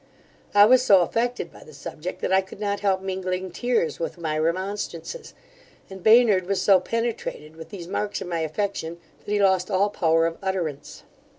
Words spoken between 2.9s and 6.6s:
mingling tears with my remonstrances, and Baynard was